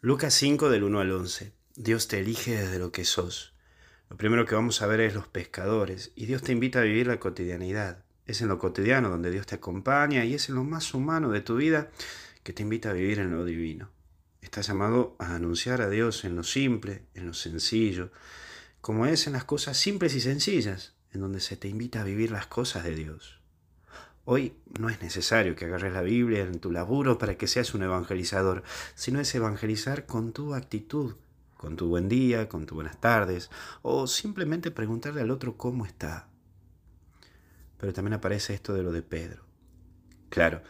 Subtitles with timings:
[0.00, 1.52] Lucas 5 del 1 al 11.
[1.74, 3.52] Dios te elige desde lo que sos.
[4.08, 7.08] Lo primero que vamos a ver es los pescadores y Dios te invita a vivir
[7.08, 8.04] la cotidianidad.
[8.24, 11.40] Es en lo cotidiano donde Dios te acompaña y es en lo más humano de
[11.40, 11.90] tu vida
[12.44, 13.90] que te invita a vivir en lo divino.
[14.40, 18.12] Estás llamado a anunciar a Dios en lo simple, en lo sencillo,
[18.80, 22.30] como es en las cosas simples y sencillas, en donde se te invita a vivir
[22.30, 23.40] las cosas de Dios.
[24.30, 27.82] Hoy no es necesario que agarres la Biblia en tu laburo para que seas un
[27.82, 28.62] evangelizador,
[28.94, 31.14] sino es evangelizar con tu actitud,
[31.56, 33.48] con tu buen día, con tu buenas tardes,
[33.80, 36.28] o simplemente preguntarle al otro cómo está.
[37.78, 39.46] Pero también aparece esto de lo de Pedro.
[40.28, 40.60] Claro,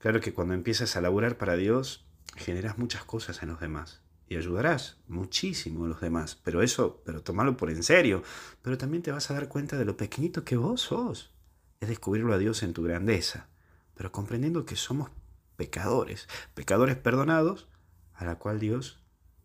[0.00, 2.06] claro que cuando empiezas a laburar para Dios,
[2.36, 7.22] generas muchas cosas en los demás y ayudarás muchísimo a los demás, pero eso, pero
[7.22, 8.22] tomalo por en serio,
[8.60, 11.32] pero también te vas a dar cuenta de lo pequeñito que vos sos
[11.80, 13.48] es descubrirlo a Dios en tu grandeza,
[13.94, 15.10] pero comprendiendo que somos
[15.56, 17.68] pecadores, pecadores perdonados,
[18.14, 19.00] a la cual Dios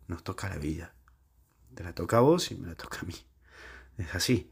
[0.08, 0.96] nos toca la vida.
[1.76, 3.16] Te la toca a vos y me la toca a mí.
[3.98, 4.52] Es así.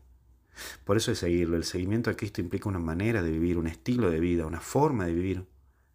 [0.83, 1.57] Por eso es seguirlo.
[1.57, 5.05] El seguimiento a Cristo implica una manera de vivir, un estilo de vida, una forma
[5.05, 5.47] de vivir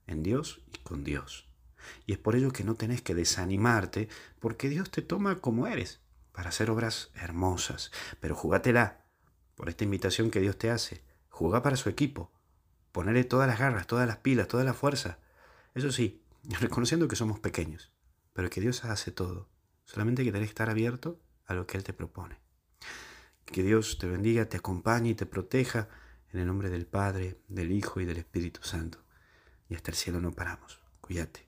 [0.07, 1.49] en Dios y con Dios.
[2.05, 4.09] Y es por ello que no tenés que desanimarte,
[4.41, 6.01] porque Dios te toma como eres,
[6.33, 7.93] para hacer obras hermosas.
[8.21, 9.05] Pero jugátela
[9.55, 11.06] por esta invitación que Dios te hace
[11.37, 12.33] jugar para su equipo,
[12.93, 15.19] ponerle todas las garras, todas las pilas, toda la fuerza.
[15.75, 16.23] Eso sí,
[16.61, 17.93] reconociendo que somos pequeños,
[18.33, 19.51] pero que Dios hace todo.
[19.85, 22.41] Solamente que que estar abierto a lo que Él te propone.
[23.45, 25.89] Que Dios te bendiga, te acompañe y te proteja
[26.33, 29.05] en el nombre del Padre, del Hijo y del Espíritu Santo.
[29.69, 30.81] Y hasta el cielo no paramos.
[31.03, 31.47] Cuídate.